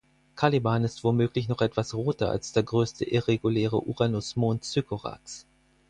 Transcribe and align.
Caliban 0.35 0.83
ist 0.83 1.03
womöglich 1.03 1.47
noch 1.47 1.61
etwas 1.61 1.93
roter 1.93 2.31
als 2.31 2.53
der 2.53 2.63
größte 2.63 3.05
irreguläre 3.05 3.79
Uranusmond 3.83 4.65
Sycorax. 4.65 5.45